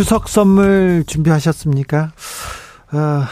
추석 0.00 0.30
선물 0.30 1.04
준비하셨습니까? 1.06 2.12
아, 2.90 3.28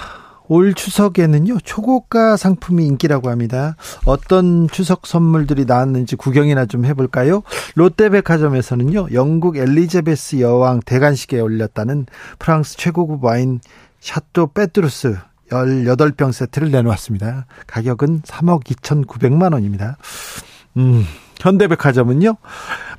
올 0.49 0.75
추석에는요 0.75 1.61
초고가 1.65 2.37
상품이 2.37 2.85
인기라고 2.85 3.31
합니다. 3.31 3.75
어떤 4.05 4.69
추석 4.69 5.07
선물들이 5.07 5.65
나왔는지 5.65 6.15
구경이나 6.17 6.67
좀 6.67 6.85
해볼까요? 6.85 7.43
롯데백화점에서는요 7.75 9.09
영국 9.15 9.57
엘리자베스 9.57 10.41
여왕 10.41 10.81
대관식에 10.85 11.41
올렸다는 11.41 12.05
프랑스 12.39 12.77
최고급 12.77 13.25
와인 13.25 13.61
샤또 14.01 14.49
페트루스 14.49 15.17
18병 15.49 16.33
세트를 16.33 16.71
내놓았습니다. 16.71 17.47
가격은 17.67 18.21
3억 18.21 18.65
2,900만 18.65 19.55
원입니다. 19.55 19.97
음, 20.77 21.07
현대백화점은요 21.41 22.37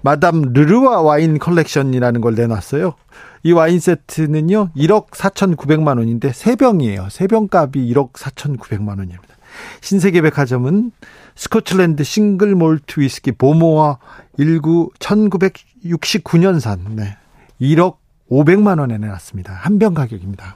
마담 0.02 0.42
르루아 0.54 1.02
와인 1.02 1.40
컬렉션이라는 1.40 2.22
걸 2.22 2.36
내놨어요. 2.36 2.94
이 3.44 3.52
와인 3.52 3.80
세트는요, 3.80 4.72
1억 4.76 5.10
4,900만 5.12 5.98
원인데 5.98 6.32
3병이에요. 6.32 7.08
3병 7.08 7.54
값이 7.54 7.80
1억 7.94 8.14
4,900만 8.14 8.90
원입니다. 8.90 9.36
신세계 9.82 10.22
백화점은 10.22 10.92
스코틀랜드 11.36 12.04
싱글 12.04 12.56
몰트 12.56 13.00
위스키 13.00 13.32
보모어 13.32 13.98
19 14.38 14.92
1969년산 15.00 16.80
네. 16.96 17.18
1억 17.62 17.98
500만 18.30 18.80
원에 18.80 18.98
내놨습니다. 18.98 19.54
한 19.54 19.80
병 19.80 19.94
가격입니다. 19.94 20.56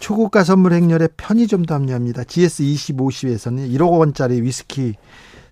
초고가 0.00 0.44
선물 0.44 0.72
행렬에 0.74 1.08
편의점도 1.16 1.74
합류합니다. 1.74 2.24
GS25C에서는 2.24 3.70
1억 3.74 3.98
원짜리 3.98 4.40
위스키 4.42 4.94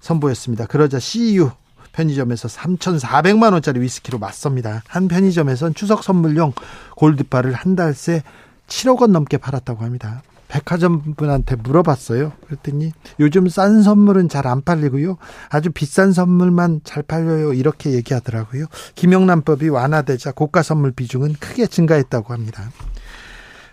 선보였습니다. 0.01 0.67
그러자 0.67 0.99
CU 0.99 1.51
편의점에서 1.93 2.49
3,400만 2.49 3.53
원짜리 3.53 3.81
위스키로 3.81 4.19
맞섭니다. 4.19 4.83
한 4.89 5.09
편의점에선 5.09 5.75
추석 5.75 6.03
선물용 6.05 6.53
골드바를 6.97 7.53
한 7.53 7.77
달새 7.77 8.23
7억 8.67 9.01
원 9.01 9.13
넘게 9.13 9.37
팔았다고 9.37 9.85
합니다. 9.85 10.23
백화점 10.49 11.15
분한테 11.15 11.57
물어봤어요. 11.57 12.33
그랬더니 12.47 12.93
요즘 13.21 13.49
싼 13.49 13.83
선물은 13.83 14.29
잘 14.29 14.47
안 14.47 14.61
팔리고요. 14.61 15.17
아주 15.49 15.71
비싼 15.71 16.13
선물만 16.13 16.83
잘 16.85 17.03
팔려요. 17.03 17.55
이렇게 17.55 17.93
얘기하더라고요. 17.93 18.67
김영란법이 18.95 19.71
완화되자 19.71 20.33
고가 20.33 20.63
선물 20.63 20.93
비중은 20.93 21.37
크게 21.41 21.69
증가했다고 21.69 22.35
합니다. 22.35 22.71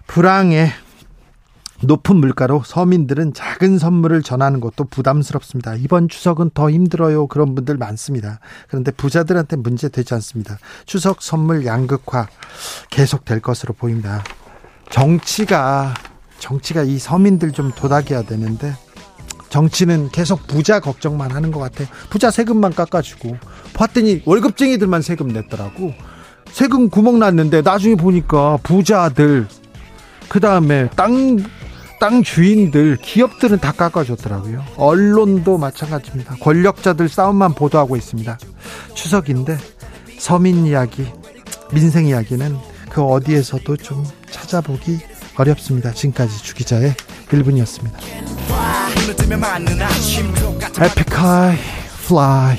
불황에 0.07 0.71
높은 1.81 2.17
물가로 2.17 2.63
서민들은 2.65 3.33
작은 3.33 3.79
선물을 3.79 4.21
전하는 4.21 4.59
것도 4.59 4.85
부담스럽습니다. 4.85 5.75
이번 5.75 6.09
추석은 6.09 6.51
더 6.53 6.69
힘들어요. 6.69 7.27
그런 7.27 7.55
분들 7.55 7.77
많습니다. 7.77 8.39
그런데 8.67 8.91
부자들한테 8.91 9.55
문제 9.55 9.87
되지 9.89 10.13
않습니다. 10.15 10.57
추석 10.85 11.21
선물 11.21 11.65
양극화 11.65 12.27
계속 12.89 13.23
될 13.23 13.39
것으로 13.39 13.73
보입니다. 13.73 14.23
정치가 14.89 15.93
정치가 16.39 16.83
이 16.83 16.97
서민들 16.97 17.51
좀 17.51 17.71
도닥여야 17.71 18.23
되는데 18.23 18.73
정치는 19.49 20.09
계속 20.09 20.47
부자 20.47 20.79
걱정만 20.79 21.31
하는 21.31 21.51
것 21.51 21.59
같아요. 21.59 21.87
부자 22.09 22.29
세금만 22.31 22.73
깎아주고 22.73 23.37
봤더니 23.73 24.23
월급쟁이들만 24.25 25.01
세금 25.01 25.29
냈더라고. 25.29 25.93
세금 26.51 26.89
구멍 26.89 27.19
났는데 27.19 27.61
나중에 27.61 27.95
보니까 27.95 28.57
부자들 28.63 29.47
그 30.29 30.39
다음에 30.39 30.89
땅 30.95 31.37
땅 31.99 32.23
주인들, 32.23 32.97
기업들은 32.97 33.59
다 33.59 33.71
깎아줬더라고요. 33.71 34.63
언론도 34.77 35.57
마찬가지입니다. 35.57 36.35
권력자들 36.39 37.09
싸움만 37.09 37.53
보도하고 37.53 37.95
있습니다. 37.97 38.37
추석인데 38.93 39.57
서민 40.17 40.65
이야기, 40.65 41.05
민생 41.71 42.05
이야기는 42.05 42.57
그 42.89 43.03
어디에서도 43.03 43.77
좀 43.77 44.05
찾아보기 44.29 44.99
어렵습니다. 45.35 45.91
지금까지 45.91 46.41
주기자의 46.43 46.95
1분이었습니다. 47.29 47.93
에픽하이 50.81 51.57
Fly 52.07 52.57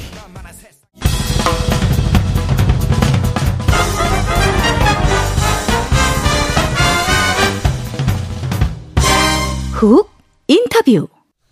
훅 9.81 10.11
인터뷰. 10.47 11.09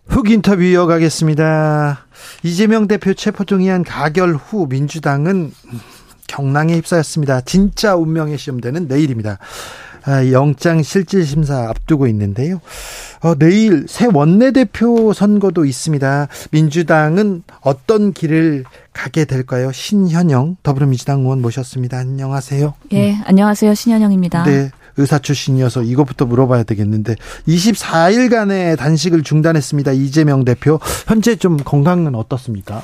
훅 0.09 0.29
인터뷰 0.29 0.63
이어가겠습니다. 0.63 2.05
이재명 2.43 2.87
대표 2.87 3.15
체포동의안 3.15 3.85
가결 3.85 4.35
후 4.35 4.67
민주당은 4.69 5.51
경랑에 6.27 6.75
휩싸였습니다. 6.75 7.41
진짜 7.41 7.97
운명의 7.97 8.37
시험되는 8.37 8.87
내일입니다. 8.87 9.39
아, 10.05 10.31
영장 10.31 10.83
실질 10.83 11.25
심사 11.25 11.71
앞두고 11.71 12.07
있는데요. 12.09 12.61
어, 13.23 13.35
내일 13.35 13.87
새 13.89 14.07
원내대표 14.13 15.15
선거도 15.15 15.65
있습니다. 15.65 16.29
민주당은 16.51 17.45
어떤 17.63 18.13
길을 18.13 18.65
가게 18.93 19.25
될까요? 19.25 19.73
신현영 19.73 20.57
더불어민주당 20.63 21.21
의원 21.21 21.41
모셨습니다. 21.41 21.97
안녕하세요. 21.97 22.75
예, 22.93 23.15
안녕하세요. 23.25 23.75
신현영입니다. 23.75 24.45
네. 24.45 24.71
의사 24.99 25.19
출신이어서 25.19 25.83
이것부터 25.83 26.27
물어봐야 26.27 26.65
되겠는데 26.65 27.17
24일간의 27.49 28.77
단식을 28.77 29.23
중단했습니다. 29.23 29.93
이재명 29.93 30.45
대표 30.45 30.79
현재 31.07 31.37
좀 31.37 31.57
건강은 31.57 32.15
어떻습니까? 32.15 32.83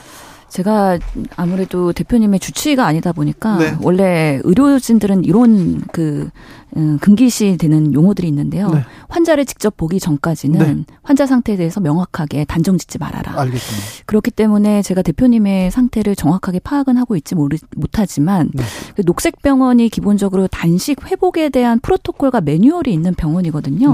제가 0.55 1.01
아무래도 1.35 1.93
대표님의 1.93 2.39
주치의가 2.39 2.87
아니다 2.87 3.11
보니까 3.11 3.59
네. 3.59 3.77
원래 3.83 4.41
의료진들은 4.45 5.25
이런 5.25 5.81
그 5.91 6.31
음, 6.77 6.99
금기시 7.01 7.57
되는 7.57 7.93
용어들이 7.93 8.29
있는데요. 8.29 8.69
네. 8.71 8.85
환자를 9.09 9.47
직접 9.47 9.77
보기 9.77 9.99
전까지는 9.99 10.59
네. 10.59 10.95
환자 11.03 11.27
상태에 11.27 11.57
대해서 11.57 11.81
명확하게 11.81 12.45
단정 12.45 12.79
짓지 12.79 12.99
말아라. 12.99 13.41
알겠습니다. 13.41 14.05
그렇기 14.07 14.31
때문에 14.31 14.83
제가 14.83 15.03
대표님의 15.03 15.73
상태를 15.73 16.15
정확하게 16.15 16.61
파악은 16.61 16.97
하고 16.99 17.17
있지 17.17 17.35
모르, 17.35 17.57
못하지만 17.77 18.51
네. 18.55 18.63
그 18.95 19.03
녹색병원이 19.05 19.89
기본적으로 19.89 20.47
단식 20.47 21.05
회복에 21.05 21.49
대한 21.49 21.81
프로토콜과 21.81 22.41
매뉴얼이 22.41 22.93
있는 22.93 23.15
병원이거든요. 23.15 23.93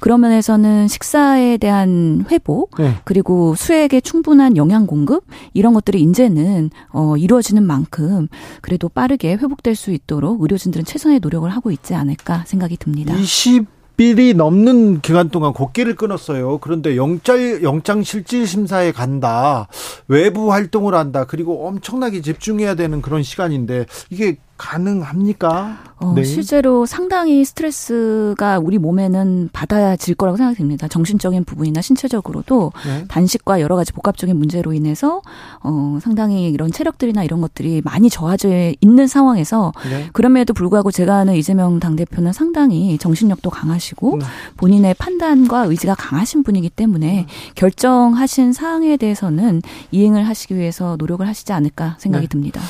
네. 0.00 0.04
그런 0.04 0.20
면에서는 0.20 0.88
식사에 0.88 1.58
대한 1.58 2.24
회복 2.30 2.70
네. 2.78 2.94
그리고 3.04 3.54
수액의 3.54 4.02
충분한 4.02 4.56
영양 4.56 4.86
공급 4.86 5.24
이런 5.52 5.74
것들이 5.74 6.00
이제는 6.02 6.70
어, 6.92 7.16
이루어지는 7.16 7.62
만큼 7.62 8.28
그래도 8.62 8.88
빠르게 8.88 9.34
회복될 9.34 9.74
수 9.74 9.92
있도록 9.92 10.40
의료진들은 10.40 10.84
최선의 10.84 11.20
노력을 11.20 11.48
하고 11.50 11.70
있지 11.70 11.94
않을까 11.94 12.44
생각이 12.46 12.76
듭니다. 12.78 13.14
20일이 13.14 14.34
넘는 14.34 15.02
기간 15.02 15.28
동안 15.28 15.52
곡기를 15.52 15.96
끊었어요. 15.96 16.58
그런데 16.58 16.96
영장, 16.96 17.62
영장 17.62 18.02
실질 18.02 18.46
심사에 18.46 18.92
간다. 18.92 19.68
외부 20.08 20.52
활동을 20.52 20.94
한다. 20.94 21.26
그리고 21.26 21.66
엄청나게 21.66 22.22
집중해야 22.22 22.74
되는 22.74 23.02
그런 23.02 23.22
시간인데 23.22 23.86
이게 24.08 24.38
가능합니까? 24.60 25.78
어, 25.96 26.12
네. 26.14 26.22
실제로 26.22 26.84
상당히 26.84 27.44
스트레스가 27.44 28.58
우리 28.58 28.76
몸에는 28.76 29.48
받아질 29.54 30.14
거라고 30.14 30.36
생각됩니다. 30.36 30.86
정신적인 30.86 31.44
부분이나 31.44 31.80
신체적으로도 31.80 32.72
네. 32.86 33.04
단식과 33.08 33.62
여러 33.62 33.76
가지 33.76 33.92
복합적인 33.94 34.36
문제로 34.36 34.74
인해서 34.74 35.22
어, 35.62 35.98
상당히 36.02 36.50
이런 36.50 36.70
체력들이나 36.70 37.24
이런 37.24 37.40
것들이 37.40 37.80
많이 37.84 38.10
저하져 38.10 38.72
있는 38.80 39.06
상황에서 39.06 39.72
네. 39.88 40.10
그럼에도 40.12 40.52
불구하고 40.52 40.90
제가 40.90 41.16
아는 41.16 41.36
이재명 41.36 41.80
당대표는 41.80 42.34
상당히 42.34 42.98
정신력도 42.98 43.48
강하시고 43.48 44.18
네. 44.18 44.26
본인의 44.58 44.94
판단과 44.98 45.64
의지가 45.64 45.94
강하신 45.94 46.42
분이기 46.42 46.68
때문에 46.68 47.26
결정하신 47.54 48.52
사항에 48.52 48.98
대해서는 48.98 49.62
이행을 49.90 50.28
하시기 50.28 50.54
위해서 50.54 50.96
노력을 50.98 51.26
하시지 51.26 51.50
않을까 51.54 51.96
생각이 51.98 52.26
네. 52.26 52.28
듭니다. 52.28 52.60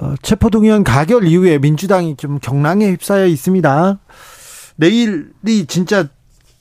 어, 0.00 0.14
체포동의안 0.22 0.82
가결 0.82 1.24
이후에 1.26 1.58
민주당이 1.58 2.16
좀 2.16 2.38
경랑에 2.40 2.90
휩싸여 2.92 3.26
있습니다. 3.26 3.98
내일이 4.76 5.66
진짜 5.68 6.06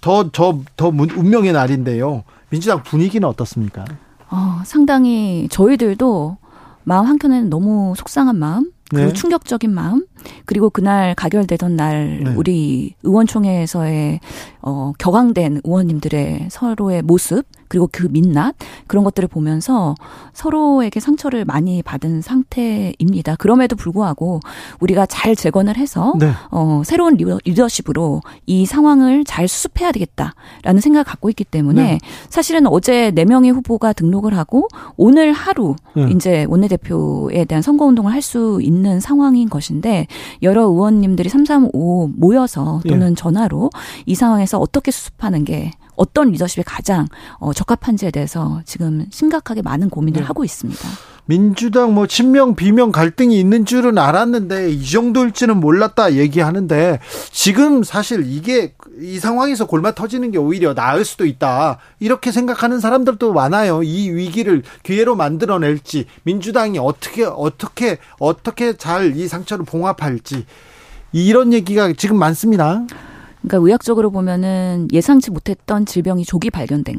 더, 0.01 0.29
저, 0.31 0.59
더 0.75 0.91
문- 0.91 1.09
운명의 1.11 1.53
날인데요. 1.53 2.23
민주당 2.49 2.83
분위기는 2.83 3.27
어떻습니까? 3.27 3.85
어, 4.29 4.61
상당히 4.65 5.47
저희들도 5.49 6.37
마음 6.83 7.05
한켠에는 7.05 7.49
너무 7.49 7.93
속상한 7.95 8.35
마음, 8.37 8.71
그 8.89 8.95
네. 8.95 9.13
충격적인 9.13 9.71
마음 9.73 10.05
그리고 10.45 10.69
그날 10.69 11.15
가결되던 11.15 11.75
날 11.75 12.21
네. 12.23 12.33
우리 12.35 12.95
의원총회에서의 13.03 14.19
어 14.61 14.93
격앙된 14.97 15.61
의원님들의 15.63 16.47
서로의 16.51 17.01
모습 17.01 17.45
그리고 17.69 17.87
그 17.91 18.07
민낯 18.09 18.55
그런 18.87 19.03
것들을 19.03 19.29
보면서 19.29 19.95
서로에게 20.33 20.99
상처를 20.99 21.45
많이 21.45 21.83
받은 21.83 22.21
상태입니다. 22.21 23.35
그럼에도 23.35 23.75
불구하고 23.75 24.39
우리가 24.79 25.05
잘 25.05 25.35
재건을 25.35 25.77
해서 25.77 26.13
네. 26.19 26.31
어 26.51 26.81
새로운 26.83 27.15
리더십으로 27.15 28.21
이 28.47 28.65
상황을 28.65 29.23
잘 29.23 29.47
수습해야 29.47 29.91
되겠다라는 29.91 30.81
생각을 30.81 31.03
갖고 31.03 31.29
있기 31.29 31.43
때문에 31.43 31.83
네. 31.83 31.99
사실은 32.29 32.65
어제 32.67 33.11
네 33.11 33.23
명의 33.23 33.51
후보가 33.51 33.93
등록을 33.93 34.35
하고 34.35 34.67
오늘 34.97 35.31
하루 35.31 35.75
네. 35.95 36.09
이제 36.09 36.45
원내대표에 36.49 37.45
대한 37.45 37.61
선거 37.61 37.85
운동을 37.85 38.13
할 38.13 38.19
수 38.29 38.59
있는 38.61 38.78
상황인 38.99 39.49
것인데 39.49 40.07
여러 40.41 40.63
의원님들이 40.63 41.29
335 41.29 42.11
모여서 42.15 42.81
또는 42.87 43.11
예. 43.11 43.15
전화로 43.15 43.69
이 44.05 44.15
상황에서 44.15 44.59
어떻게 44.59 44.91
수습하는 44.91 45.45
게 45.45 45.71
어떤 45.95 46.31
리더십이 46.31 46.63
가장 46.63 47.07
어, 47.39 47.53
적합한지에 47.53 48.11
대해서 48.11 48.61
지금 48.65 49.05
심각하게 49.11 49.61
많은 49.61 49.89
고민을 49.89 50.21
네. 50.21 50.25
하고 50.25 50.45
있습니다. 50.45 50.79
민주당 51.29 51.93
뭐 51.93 52.07
친명 52.07 52.55
비명 52.55 52.91
갈등이 52.91 53.39
있는 53.39 53.63
줄은 53.63 53.99
알았는데 53.99 54.71
이 54.71 54.83
정도일지는 54.83 55.59
몰랐다 55.59 56.15
얘기하는데 56.15 56.99
지금 57.29 57.83
사실 57.83 58.23
이게 58.25 58.73
이 58.99 59.19
상황에서 59.19 59.67
골마 59.67 59.91
터지는 59.91 60.31
게 60.31 60.39
오히려 60.39 60.73
나을 60.73 61.05
수도 61.05 61.27
있다 61.27 61.77
이렇게 61.99 62.31
생각하는 62.31 62.79
사람들도 62.79 63.31
많아요. 63.31 63.83
이 63.83 64.09
위기를 64.09 64.63
기회로 64.81 65.15
만들어낼지 65.15 66.07
민주당이 66.23 66.79
어떻게 66.79 67.25
어떻게 67.25 67.99
어떻게 68.17 68.75
잘 68.75 69.13
이 69.15 69.27
상처를 69.27 69.65
봉합할지 69.65 70.45
이런 71.11 71.53
얘기가 71.53 71.93
지금 71.93 72.17
많습니다. 72.17 72.81
그러니까 73.41 73.65
의학적으로 73.65 74.11
보면은 74.11 74.87
예상치 74.91 75.31
못했던 75.31 75.85
질병이 75.85 76.25
조기 76.25 76.49
발견된 76.49 76.97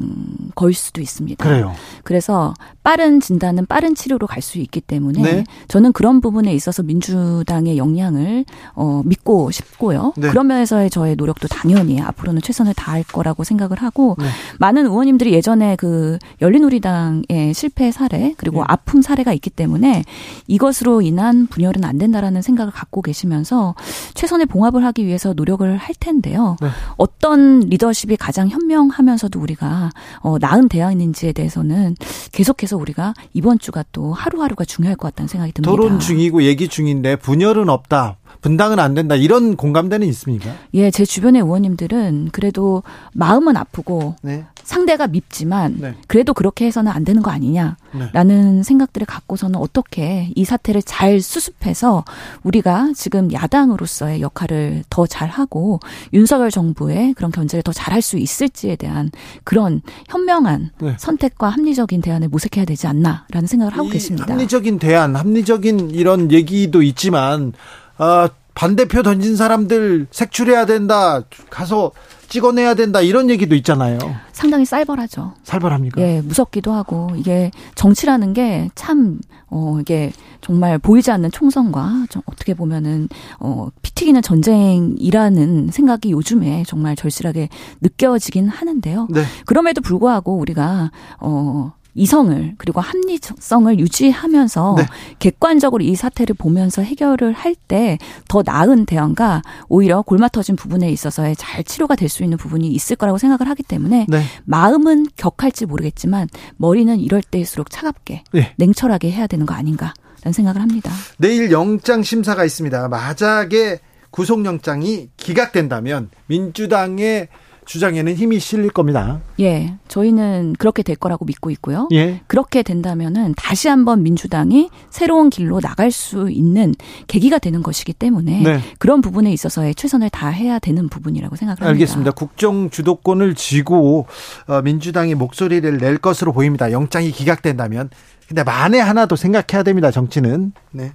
거일 0.55 0.73
수도 0.73 1.01
있습니다. 1.01 1.43
그래요. 1.43 1.73
그래서 2.03 2.53
빠른 2.83 3.19
진단은 3.19 3.65
빠른 3.67 3.95
치료로 3.95 4.27
갈 4.27 4.41
수 4.41 4.57
있기 4.57 4.81
때문에 4.81 5.21
네. 5.21 5.43
저는 5.67 5.93
그런 5.93 6.19
부분에 6.19 6.51
있어서 6.55 6.81
민주당의 6.81 7.77
역량을 7.77 8.43
어, 8.73 9.03
믿고 9.05 9.51
싶고요. 9.51 10.13
네. 10.17 10.29
그런 10.29 10.47
면에서의 10.47 10.89
저의 10.89 11.15
노력도 11.15 11.47
당연히 11.47 12.01
앞으로는 12.01 12.41
최선을 12.41 12.73
다할 12.73 13.03
거라고 13.03 13.43
생각을 13.43 13.77
하고 13.83 14.15
네. 14.17 14.25
많은 14.57 14.87
의원님들이 14.87 15.31
예전에 15.33 15.75
그 15.75 16.17
열린우리당의 16.41 17.53
실패 17.53 17.91
사례 17.91 18.33
그리고 18.37 18.61
네. 18.61 18.65
아픔 18.67 19.01
사례가 19.03 19.31
있기 19.33 19.51
때문에 19.51 20.03
이것으로 20.47 21.01
인한 21.01 21.45
분열은 21.45 21.83
안 21.83 21.99
된다라는 21.99 22.41
생각을 22.41 22.73
갖고 22.73 23.03
계시면서 23.03 23.75
최선의 24.15 24.47
봉합을 24.47 24.83
하기 24.85 25.05
위해서 25.05 25.33
노력을 25.33 25.77
할 25.77 25.95
텐데 25.99 26.30
요. 26.33 26.55
네. 26.61 26.69
어떤 26.97 27.61
리더십이 27.61 28.17
가장 28.17 28.49
현명하면서도 28.49 29.39
우리가 29.39 29.89
어, 30.19 30.37
나은 30.39 30.69
대안인지에 30.69 31.33
대해서는 31.33 31.95
계속해서 32.31 32.77
우리가 32.77 33.13
이번 33.33 33.59
주가 33.59 33.83
또 33.91 34.13
하루하루가 34.13 34.65
중요할 34.65 34.95
것 34.95 35.09
같다는 35.09 35.27
생각이 35.27 35.51
듭니다. 35.51 35.71
토론 35.71 35.99
중이고 35.99 36.43
얘기 36.43 36.67
중인데 36.67 37.17
분열은 37.17 37.69
없다. 37.69 38.17
분당은 38.41 38.79
안 38.79 38.93
된다. 38.93 39.15
이런 39.15 39.55
공감대는 39.55 40.07
있습니까? 40.07 40.51
예, 40.73 40.89
제 40.91 41.05
주변의 41.05 41.41
의원님들은 41.41 42.29
그래도 42.31 42.83
마음은 43.13 43.57
아프고 43.57 44.15
네. 44.21 44.45
상대가 44.63 45.07
밉지만 45.07 45.77
네. 45.79 45.95
그래도 46.07 46.33
그렇게 46.33 46.65
해서는 46.65 46.91
안 46.91 47.03
되는 47.03 47.21
거 47.21 47.31
아니냐라는 47.31 48.57
네. 48.57 48.63
생각들을 48.63 49.05
갖고서는 49.05 49.57
어떻게 49.57 50.31
이 50.35 50.45
사태를 50.45 50.81
잘 50.83 51.19
수습해서 51.19 52.05
우리가 52.43 52.91
지금 52.95 53.31
야당으로서의 53.33 54.21
역할을 54.21 54.83
더 54.89 55.05
잘하고 55.05 55.79
윤석열 56.13 56.51
정부의 56.51 57.13
그런 57.13 57.31
견제를 57.31 57.63
더 57.63 57.73
잘할 57.73 58.01
수 58.01 58.17
있을지에 58.17 58.75
대한 58.75 59.11
그런 59.43 59.81
현명한 60.07 60.71
네. 60.79 60.95
선택과 60.97 61.49
합리적인 61.49 62.01
대안을 62.01 62.29
모색해야 62.29 62.65
되지 62.65 62.87
않나라는 62.87 63.47
생각을 63.47 63.77
하고 63.77 63.89
계십니다. 63.89 64.33
합리적인 64.33 64.79
대안, 64.79 65.15
합리적인 65.15 65.91
이런 65.91 66.31
얘기도 66.31 66.81
있지만 66.81 67.53
어, 68.01 68.27
반대표 68.53 69.01
던진 69.03 69.35
사람들 69.35 70.07
색출해야 70.11 70.65
된다. 70.65 71.21
가서 71.49 71.91
찍어내야 72.27 72.73
된다 72.75 73.01
이런 73.01 73.29
얘기도 73.29 73.55
있잖아요. 73.55 73.97
상당히 74.31 74.65
쌀벌하죠. 74.65 75.33
살벌합니까? 75.43 76.01
예, 76.01 76.21
무섭기도 76.21 76.71
하고 76.73 77.09
이게 77.15 77.51
정치라는 77.75 78.33
게 78.33 78.69
참 78.75 79.19
어 79.53 79.77
이게 79.81 80.13
정말 80.39 80.77
보이지 80.79 81.11
않는 81.11 81.29
총선과 81.31 82.05
좀 82.09 82.21
어떻게 82.25 82.53
보면은 82.53 83.09
어 83.41 83.67
피튀기는 83.81 84.21
전쟁이라는 84.21 85.69
생각이 85.71 86.11
요즘에 86.11 86.63
정말 86.65 86.95
절실하게 86.95 87.49
느껴지긴 87.81 88.47
하는데요. 88.47 89.07
네. 89.11 89.23
그럼에도 89.45 89.81
불구하고 89.81 90.37
우리가 90.37 90.91
어 91.19 91.73
이성을 91.93 92.55
그리고 92.57 92.79
합리성을 92.81 93.79
유지하면서 93.79 94.75
네. 94.77 94.85
객관적으로 95.19 95.83
이 95.83 95.95
사태를 95.95 96.35
보면서 96.35 96.81
해결을 96.81 97.33
할 97.33 97.55
때 97.67 97.97
더 98.27 98.41
나은 98.45 98.85
대안과 98.85 99.41
오히려 99.67 100.01
골마 100.01 100.27
터진 100.29 100.55
부분에 100.55 100.89
있어서의 100.89 101.35
잘 101.35 101.63
치료가 101.63 101.95
될 101.95 102.09
수 102.09 102.23
있는 102.23 102.37
부분이 102.37 102.67
있을 102.69 102.95
거라고 102.95 103.17
생각을 103.17 103.49
하기 103.51 103.63
때문에 103.63 104.05
네. 104.09 104.23
마음은 104.45 105.07
격할지 105.15 105.65
모르겠지만 105.65 106.27
머리는 106.57 106.99
이럴 106.99 107.21
때일수록 107.21 107.69
차갑게 107.69 108.23
네. 108.33 108.53
냉철하게 108.57 109.11
해야 109.11 109.27
되는 109.27 109.45
거 109.45 109.53
아닌가라는 109.53 110.33
생각을 110.33 110.61
합니다. 110.61 110.91
내일 111.17 111.51
영장 111.51 112.03
심사가 112.03 112.43
있습니다. 112.45 112.87
만약에 112.89 113.79
구속영장이 114.11 115.09
기각된다면 115.17 116.09
민주당의 116.27 117.27
주장에는 117.71 118.15
힘이 118.15 118.39
실릴 118.39 118.69
겁니다. 118.69 119.21
예, 119.39 119.75
저희는 119.87 120.55
그렇게 120.59 120.83
될 120.83 120.97
거라고 120.97 121.23
믿고 121.23 121.49
있고요. 121.51 121.87
예. 121.93 122.19
그렇게 122.27 122.63
된다면은 122.63 123.33
다시 123.37 123.69
한번 123.69 124.03
민주당이 124.03 124.69
새로운 124.89 125.29
길로 125.29 125.61
나갈 125.61 125.89
수 125.89 126.29
있는 126.29 126.75
계기가 127.07 127.39
되는 127.39 127.63
것이기 127.63 127.93
때문에 127.93 128.41
네. 128.41 128.59
그런 128.77 128.99
부분에 128.99 129.31
있어서의 129.31 129.73
최선을 129.75 130.09
다해야 130.09 130.59
되는 130.59 130.89
부분이라고 130.89 131.37
생각합니다. 131.37 131.69
알겠습니다. 131.69 132.11
국정 132.11 132.69
주도권을 132.69 133.35
쥐고 133.35 134.05
어, 134.47 134.61
민주당이 134.61 135.15
목소리를 135.15 135.77
낼 135.77 135.97
것으로 135.97 136.33
보입니다. 136.33 136.73
영장이 136.73 137.11
기각된다면. 137.11 137.89
근데 138.27 138.43
만에 138.43 138.79
하나도 138.79 139.15
생각해야 139.15 139.63
됩니다. 139.63 139.91
정치는. 139.91 140.51
네. 140.71 140.91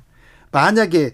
만약에 0.52 1.12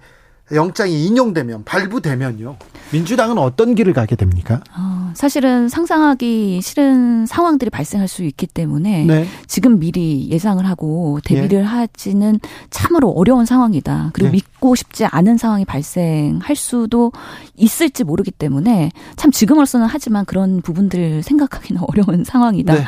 영장이 0.52 1.06
인용되면 1.06 1.64
발부되면요. 1.64 2.56
민주당은 2.92 3.38
어떤 3.38 3.74
길을 3.74 3.92
가게 3.92 4.16
됩니까? 4.16 4.60
어, 4.76 4.91
사실은 5.14 5.68
상상하기 5.68 6.60
싫은 6.62 7.26
상황들이 7.26 7.70
발생할 7.70 8.08
수 8.08 8.22
있기 8.24 8.46
때문에 8.46 9.04
네. 9.04 9.26
지금 9.46 9.78
미리 9.78 10.28
예상을 10.30 10.64
하고 10.66 11.20
대비를 11.24 11.60
예. 11.60 11.62
하지는 11.62 12.38
참으로 12.70 13.10
어려운 13.10 13.44
상황이다. 13.46 14.10
그리고 14.12 14.28
네. 14.28 14.32
믿고 14.32 14.74
싶지 14.74 15.04
않은 15.06 15.36
상황이 15.36 15.64
발생할 15.64 16.56
수도 16.56 17.12
있을지 17.56 18.04
모르기 18.04 18.30
때문에 18.30 18.90
참 19.16 19.30
지금으로서는 19.30 19.86
하지만 19.86 20.24
그런 20.24 20.62
부분들을 20.62 21.22
생각하기는 21.22 21.82
어려운 21.88 22.24
상황이다라고 22.24 22.82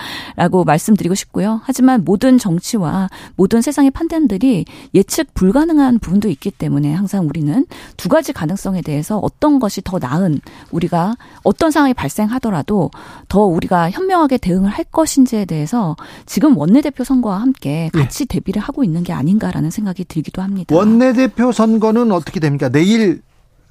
네. 0.59 0.65
말씀드리고 0.65 1.15
싶고요. 1.15 1.61
하지만 1.65 2.05
모든 2.05 2.39
정치와 2.39 3.09
모든 3.37 3.63
세상의 3.63 3.91
판단들이 3.91 4.65
예측 4.95 5.35
불가능한 5.35 5.99
부분도 5.99 6.29
있기 6.29 6.51
때문에 6.51 6.93
항상 6.93 7.27
우리는 7.27 7.67
두 7.97 8.09
가지 8.09 8.33
가능성에 8.33 8.83
대해서 8.83 9.19
어떤 9.19 9.59
것이 9.59 9.81
더더 9.83 10.07
나은 10.07 10.41
우리가 10.71 11.15
어떤 11.43 11.71
상황이 11.71 11.95
발생 11.95 12.14
하더라도 12.23 12.91
더 13.29 13.41
우리가 13.41 13.91
현명하게 13.91 14.39
대응을 14.39 14.71
할 14.71 14.85
것인지에 14.85 15.45
대해서 15.45 15.97
지금 16.27 16.57
원내대표 16.57 17.05
선거와 17.05 17.41
함께 17.41 17.91
예. 17.95 17.99
같이 17.99 18.27
네. 18.27 18.37
대비를 18.37 18.63
하고 18.63 18.85
있는 18.85 19.03
게 19.03 19.13
아닌가라는 19.13 19.71
생각이 19.71 20.05
들기도 20.05 20.43
합니다. 20.43 20.75
원내대표 20.75 21.53
선거는 21.53 22.13
어떻게 22.13 22.41
됩니까? 22.41 22.69
내일 22.69 23.23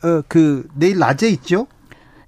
어, 0.04 0.22
그 0.28 0.68
내일 0.76 1.00
낮에 1.00 1.30
있죠? 1.30 1.68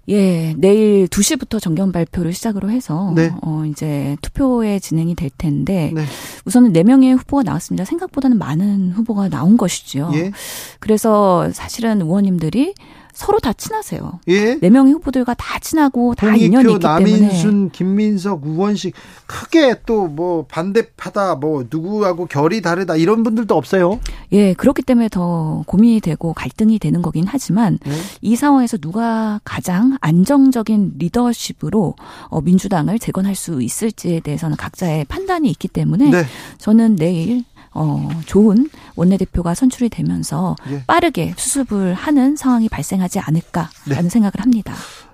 예, 0.07 0.53
내일 0.57 1.07
2시부터 1.07 1.59
정견 1.59 1.91
발표를 1.91 2.31
시작으로 2.31 2.69
해서 2.69 3.11
네. 3.15 3.31
어 3.41 3.63
이제 3.65 4.15
투표에 4.21 4.77
진행이 4.79 5.15
될 5.15 5.31
텐데 5.35 5.91
네. 5.95 6.05
우선은 6.45 6.73
4명의 6.73 7.17
후보가 7.17 7.43
나왔습니다. 7.43 7.85
생각보다는 7.85 8.37
많은 8.37 8.91
후보가 8.91 9.29
나온 9.29 9.57
것이죠. 9.57 10.11
예. 10.13 10.31
그래서 10.79 11.49
사실은 11.53 12.01
의원님들이 12.01 12.75
서로 13.15 13.39
다 13.39 13.53
친하세요. 13.53 14.19
예. 14.27 14.59
네 14.59 14.69
명의 14.69 14.93
후보들과 14.93 15.33
다 15.35 15.57
친하고 15.59 16.13
다 16.15 16.35
인연이 16.35 16.73
있기 16.73 16.85
남인순, 16.85 17.05
때문에. 17.05 17.27
남인순, 17.27 17.69
김민석, 17.71 18.45
우원식 18.45 18.93
크게 19.25 19.81
또 19.85 20.05
뭐 20.15 20.45
반대파다, 20.47 21.35
뭐 21.35 21.65
누구하고 21.69 22.25
결이 22.27 22.61
다르다 22.61 22.95
이런 22.95 23.23
분들도 23.23 23.55
없어요. 23.55 23.99
예, 24.31 24.53
그렇기 24.53 24.81
때문에 24.83 25.09
더 25.09 25.63
고민이 25.65 25.99
되고 25.99 26.33
갈등이 26.33 26.79
되는 26.79 27.01
거긴 27.01 27.25
하지만 27.27 27.79
네. 27.85 27.91
이 28.21 28.35
상황에서 28.35 28.77
누가 28.77 29.39
가장 29.43 29.97
안정적인 30.01 30.93
리더십으로 30.97 31.95
어, 32.29 32.41
민주당을 32.41 32.99
재건할 32.99 33.35
수 33.35 33.61
있을지에 33.61 34.19
대해서는 34.19 34.57
각자의 34.57 35.05
판단이 35.05 35.49
있기 35.49 35.67
때문에 35.67 36.09
네. 36.11 36.23
저는 36.57 36.95
내일 36.95 37.43
어, 37.75 38.09
좋은 38.25 38.69
원내대표가 38.95 39.53
선출이 39.53 39.89
되면서 39.89 40.55
예. 40.71 40.83
빠르게 40.87 41.33
수습을 41.37 41.93
하는 41.93 42.35
상황이 42.35 42.69
발생하지 42.69 43.19
않을까라는 43.19 44.03
네. 44.03 44.09
생각을 44.09 44.33
합니다. 44.39 44.73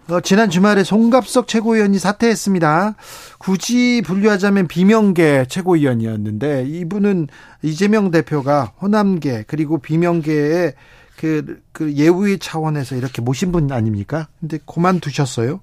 어, 0.10 0.22
지난 0.22 0.50
주말에 0.50 0.84
송갑석 0.84 1.48
최고위원이 1.48 1.98
사퇴했습니다. 1.98 2.96
굳이 3.40 4.04
분류하자면 4.06 4.68
비명계 4.68 5.46
최고위원이었는데 5.50 6.66
이분은 6.68 7.28
이재명 7.64 8.12
대표가 8.12 8.74
호남계 8.82 9.46
그리고 9.48 9.80
비명계의 9.80 10.74
그, 11.18 11.62
그 11.72 11.94
예우의 11.94 12.40
차원에서 12.40 12.96
이렇게 12.96 13.22
모신 13.22 13.52
분 13.52 13.72
아닙니까? 13.72 14.28
근데 14.40 14.60
그만두셨어요. 14.66 15.62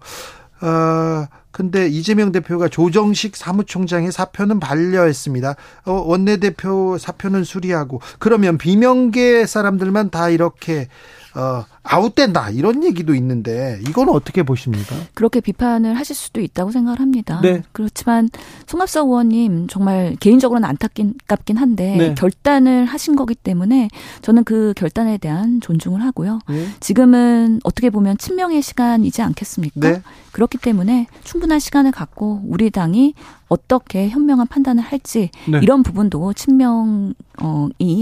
어, 0.60 1.26
근데 1.50 1.88
이재명 1.88 2.32
대표가 2.32 2.68
조정식 2.68 3.36
사무총장의 3.36 4.12
사표는 4.12 4.60
반려했습니다. 4.60 5.56
어, 5.86 5.92
원내대표 5.92 6.98
사표는 6.98 7.44
수리하고 7.44 8.00
그러면 8.18 8.58
비명계 8.58 9.46
사람들만 9.46 10.10
다 10.10 10.28
이렇게 10.28 10.88
어, 11.34 11.64
아웃된다 11.82 12.50
이런 12.50 12.84
얘기도 12.84 13.14
있는데 13.14 13.78
이건 13.86 14.08
어떻게 14.08 14.42
보십니까? 14.42 14.96
그렇게 15.14 15.40
비판을 15.40 15.94
하실 15.94 16.16
수도 16.16 16.40
있다고 16.40 16.70
생각을 16.70 17.00
합니다. 17.00 17.40
네. 17.42 17.62
그렇지만 17.72 18.28
송합석 18.66 19.08
의원님 19.08 19.68
정말 19.68 20.16
개인적으로는 20.20 20.68
안타깝긴 20.68 21.56
한데 21.56 21.96
네. 21.96 22.14
결단을 22.14 22.84
하신 22.86 23.16
거기 23.16 23.34
때문에 23.34 23.88
저는 24.20 24.44
그 24.44 24.74
결단에 24.76 25.16
대한 25.16 25.60
존중을 25.60 26.02
하고요. 26.02 26.40
네. 26.48 26.68
지금은 26.80 27.60
어떻게 27.62 27.88
보면 27.90 28.18
친명의 28.18 28.60
시간이지 28.60 29.22
않겠습니까? 29.22 29.80
네. 29.80 30.02
그렇기 30.32 30.58
때문에 30.58 31.06
충 31.24 31.37
분한 31.40 31.58
시간을 31.58 31.92
갖고 31.92 32.40
우리 32.46 32.70
당이 32.70 33.14
어떻게 33.48 34.08
현명한 34.08 34.46
판단을 34.46 34.82
할지 34.82 35.30
네. 35.48 35.60
이런 35.62 35.82
부분도 35.82 36.32
친명이 36.34 37.14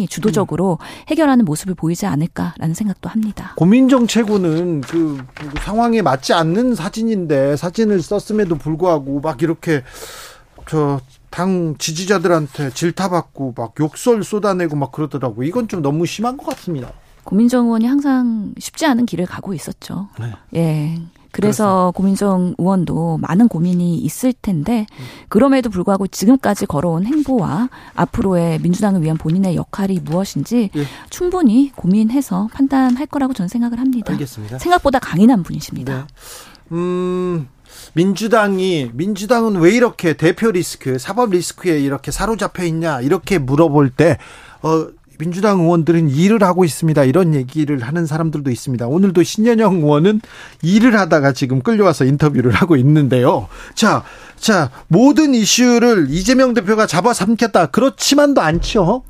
주도적으로 0.09 0.79
해결하는 1.09 1.45
모습을 1.45 1.75
보이지 1.75 2.07
않을까라는 2.07 2.75
생각도 2.75 3.09
합니다. 3.09 3.55
고민정 3.57 4.07
최고는 4.07 4.81
그 4.83 5.25
상황에 5.61 6.03
맞지 6.03 6.33
않는 6.33 6.75
사진인데 6.75 7.57
사진을 7.57 8.03
썼음에도 8.03 8.57
불구하고 8.57 9.21
막 9.21 9.43
이렇게 9.43 9.83
저 10.69 11.01
당 11.37 11.75
지지자들한테 11.77 12.71
질타받고 12.71 13.53
막 13.59 13.75
욕설 13.79 14.25
쏟아내고 14.25 14.75
막 14.75 14.91
그러더라고. 14.91 15.43
이건 15.43 15.69
좀 15.69 15.83
너무 15.83 16.07
심한 16.07 16.39
것 16.39 16.47
같습니다. 16.47 16.93
고민정 17.25 17.67
의원이 17.67 17.85
항상 17.85 18.55
쉽지 18.59 18.87
않은 18.87 19.05
길을 19.05 19.27
가고 19.27 19.53
있었죠. 19.53 20.09
네. 20.19 20.33
예. 20.55 20.99
그래서 21.37 21.65
그렇습니다. 21.65 21.91
고민정 21.91 22.55
의원도 22.57 23.19
많은 23.19 23.49
고민이 23.49 23.99
있을 23.99 24.33
텐데 24.33 24.87
그럼에도 25.29 25.69
불구하고 25.69 26.07
지금까지 26.07 26.65
걸어온 26.65 27.05
행보와 27.05 27.69
앞으로의 27.95 28.59
민주당을 28.61 29.03
위한 29.03 29.19
본인의 29.19 29.55
역할이 29.55 30.01
무엇인지 30.01 30.71
예. 30.75 30.85
충분히 31.11 31.73
고민해서 31.77 32.49
판단할 32.55 33.07
거라고 33.07 33.35
저는 33.35 33.49
생각을 33.49 33.79
합니다. 33.79 34.13
알겠습니다. 34.13 34.59
생각보다 34.59 34.99
강인한 34.99 35.43
분이십니다. 35.43 35.95
네. 35.95 36.05
음. 36.73 37.49
민주당이 37.93 38.93
민주당은 38.95 39.57
왜 39.57 39.73
이렇게 39.73 40.15
대표 40.15 40.51
리스크, 40.51 40.99
사법 40.99 41.31
리스크에 41.31 41.79
이렇게 41.81 42.11
사로잡혀 42.11 42.65
있냐 42.65 43.03
이렇게 43.03 43.39
물어볼 43.39 43.91
때 43.91 44.17
어, 44.63 44.89
민주당 45.19 45.61
의원들은 45.61 46.11
일을 46.11 46.43
하고 46.43 46.65
있습니다. 46.65 47.05
이런 47.05 47.35
얘기를 47.35 47.83
하는 47.83 48.07
사람들도 48.07 48.51
있습니다. 48.51 48.87
오늘도 48.87 49.23
신현영 49.23 49.77
의원은 49.77 50.21
일을 50.63 50.99
하다가 50.99 51.33
지금 51.33 51.63
끌려와서 51.63 52.05
인터뷰를 52.05 52.53
하고 52.53 52.77
있는데요. 52.77 53.49
자, 53.75 54.05
자, 54.37 54.71
모든 54.89 55.35
이슈를 55.35 56.07
이재명 56.11 56.55
대표가 56.55 56.87
잡아삼켰다. 56.87 57.67
그렇지만도 57.67 58.41
않죠. 58.41 59.03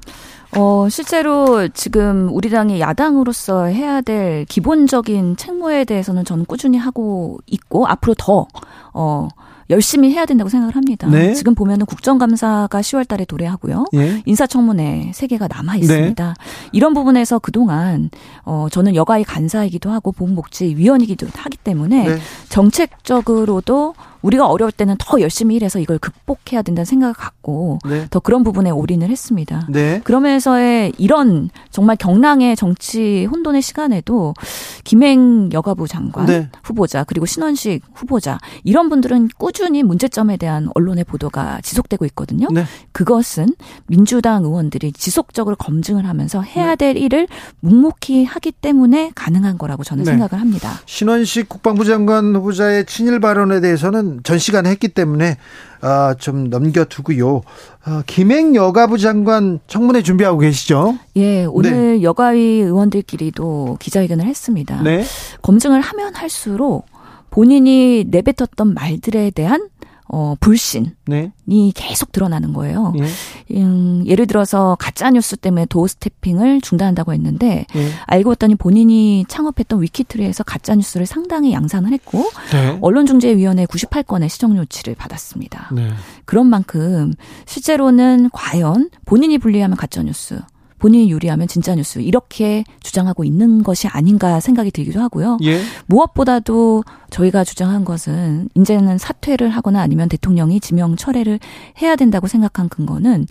어, 0.53 0.89
실제로 0.89 1.69
지금 1.69 2.31
우리 2.33 2.49
당이 2.49 2.81
야당으로서 2.81 3.65
해야 3.65 4.01
될 4.01 4.45
기본적인 4.47 5.37
책무에 5.37 5.85
대해서는 5.85 6.25
저는 6.25 6.45
꾸준히 6.47 6.79
하고 6.79 7.39
있고 7.47 7.87
앞으로 7.87 8.15
더 8.17 8.47
어, 8.95 9.29
열심히 9.71 10.13
해야 10.13 10.27
된다고 10.27 10.49
생각을 10.49 10.77
합니다. 10.77 11.09
네. 11.09 11.35
지금 11.35 11.55
보면은 11.55 11.87
국정감사가 11.87 12.81
10월 12.81 13.07
달에 13.07 13.25
도래하고요. 13.25 13.87
예. 13.95 14.23
인사청문회 14.25 15.13
3개가 15.15 15.49
남아 15.49 15.77
있습니다. 15.77 16.27
네. 16.27 16.69
이런 16.73 16.95
부분에서 16.95 17.39
그동안 17.39 18.11
어 18.45 18.69
저는 18.71 18.95
여가의 18.95 19.25
간사이기도 19.25 19.91
하고 19.91 20.13
보건복지위원이기도 20.13 21.27
하기 21.33 21.57
때문에 21.59 22.09
네. 22.09 22.19
정책적으로도 22.49 23.95
우리가 24.27 24.49
어려울 24.49 24.73
때는 24.73 24.97
더 24.99 25.21
열심히 25.21 25.55
일해서 25.55 25.79
이걸 25.79 25.99
극복해야 25.99 26.63
된다는 26.63 26.85
생각을 26.85 27.15
갖고 27.15 27.79
네. 27.89 28.07
더 28.11 28.19
그런 28.19 28.43
부분에 28.43 28.71
올인을 28.71 29.09
했습니다. 29.09 29.67
네. 29.71 30.01
그러면서의 30.03 30.93
이런 30.99 31.49
정말 31.71 31.97
경랑의 31.97 32.57
정치 32.57 33.25
혼돈의 33.27 33.63
시간에도 33.63 34.35
김행 34.83 35.51
여가부 35.53 35.87
장관 35.87 36.27
네. 36.27 36.49
후보자 36.65 37.05
그리고 37.05 37.25
신원식 37.25 37.83
후보자 37.95 38.39
이런 38.65 38.89
분들은 38.89 39.29
꾸준히 39.39 39.85
문제점에 39.85 40.37
대한 40.37 40.69
언론의 40.75 41.05
보도가 41.05 41.61
지속되고 41.63 42.05
있거든요. 42.07 42.49
네. 42.51 42.65
그것은 42.91 43.47
민주당 43.87 44.45
의원들이 44.45 44.93
지속적으로 44.93 45.55
검증을 45.55 46.07
하면서 46.07 46.43
해야 46.43 46.75
네. 46.75 46.77
될 46.77 46.97
일을 46.97 47.29
묵묵히 47.61 48.25
하기 48.25 48.53
때문에 48.53 49.13
가능한 49.15 49.57
거라고 49.57 49.85
저는 49.85 50.03
네. 50.03 50.11
생각을 50.11 50.41
합니다. 50.41 50.73
신원식 50.87 51.49
국방부 51.49 51.85
장관 51.85 52.35
후보자의 52.35 52.87
친일 52.87 53.21
발언에 53.21 53.61
대해서는 53.61 54.16
전 54.23 54.39
시간에 54.39 54.71
했기 54.71 54.89
때문에 54.89 55.37
아, 55.81 56.15
좀 56.19 56.49
넘겨두고요. 56.51 57.43
아, 57.85 58.03
김행 58.07 58.55
여가부 58.55 58.99
장관 58.99 59.61
청문회 59.67 60.03
준비하고 60.03 60.39
계시죠? 60.39 60.99
예, 61.17 61.45
오늘 61.45 61.71
네. 61.71 62.03
여가위 62.03 62.41
의원들끼리도 62.61 63.79
기자회견을 63.81 64.25
했습니다. 64.25 64.83
네. 64.83 65.05
검증을 65.43 65.81
하면 65.81 66.15
할수록 66.15 66.87
본인이 67.31 68.05
내뱉었던 68.09 68.75
말들에 68.75 69.31
대한 69.31 69.69
어, 70.09 70.37
불신이 70.39 70.93
네. 71.07 71.33
계속 71.75 72.13
드러나는 72.13 72.53
거예요. 72.53 72.93
예. 72.99 73.57
음, 73.57 74.05
예를 74.07 74.27
들어서 74.27 74.77
가짜 74.79 75.11
뉴스 75.11 75.37
때문에 75.37 75.67
도어 75.67 75.87
스태핑을 75.89 76.61
중단한다고 76.61 77.13
했는데 77.13 77.67
예. 77.75 77.89
알고 78.07 78.31
봤더니 78.31 78.55
본인이 78.55 79.25
창업했던 79.29 79.83
위키트리에서 79.83 80.45
가짜 80.45 80.75
뉴스를 80.75 81.07
상당히 81.07 81.53
양산을 81.53 81.93
했고 81.93 82.25
네. 82.53 82.79
언론중재위원회 82.81 83.67
98건의 83.67 84.29
시정 84.29 84.57
요치를 84.57 84.95
받았습니다. 84.95 85.71
네. 85.73 85.91
그런 86.25 86.47
만큼 86.47 87.13
실제로는 87.47 88.31
과연 88.33 88.91
본인이 89.05 89.39
분리하면 89.39 89.77
가짜 89.77 90.03
뉴스 90.03 90.41
본인이 90.79 91.11
유리하면 91.11 91.49
진짜 91.49 91.75
뉴스 91.75 92.01
이렇게 92.01 92.65
주장하고 92.83 93.25
있는 93.25 93.63
것이 93.63 93.89
아닌가 93.89 94.41
생각이 94.41 94.71
들기도 94.71 95.01
하고요. 95.01 95.39
예. 95.43 95.61
무엇보다도 95.87 96.85
저희가 97.11 97.45
주장한 97.45 97.85
것은 97.85 98.49
이제는 98.55 98.99
사퇴를 98.99 99.49
하거나 99.49 99.81
아니면 99.81 100.09
대통령이 100.09 100.61
지명 100.61 100.97
철회를 100.97 101.39
해야 101.81 101.97
된다고 101.97 102.27
생각한 102.27 102.69
근거는 102.69 103.27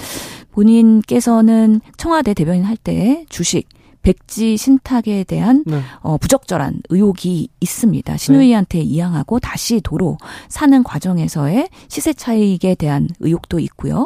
본인께서는 0.52 1.82
청와대 1.98 2.34
대변인 2.34 2.64
할 2.64 2.76
때 2.78 3.26
주식 3.30 3.68
백지 4.06 4.56
신탁에 4.56 5.24
대한 5.24 5.64
네. 5.66 5.82
어, 6.02 6.18
부적절한 6.18 6.84
의혹이 6.90 7.50
있습니다. 7.60 8.18
신우이한테 8.18 8.78
네. 8.78 8.84
이양하고 8.84 9.40
다시 9.40 9.82
도로 9.82 10.20
사는 10.48 10.84
과정에서의 10.84 11.70
시세 11.88 12.14
차익에 12.14 12.76
대한 12.76 13.10
의혹도 13.20 13.58
있고요. 13.60 14.06